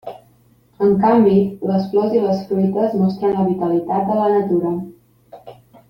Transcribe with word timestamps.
En 0.85 0.93
canvi, 1.03 1.33
les 1.73 1.85
flors 1.91 2.15
i 2.17 2.23
les 2.25 2.41
fruites 2.49 2.97
mostren 3.03 3.39
la 3.41 3.47
vitalitat 3.53 4.11
de 4.11 4.19
la 4.23 4.33
natura. 4.39 4.77